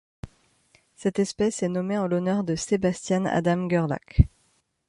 Cette 0.95 1.19
espèce 1.19 1.61
est 1.61 1.69
nommée 1.69 1.99
en 1.99 2.07
l'honneur 2.07 2.43
de 2.43 2.55
Sebastian 2.55 3.25
Adam 3.25 3.69
Gerlach. 3.69 4.23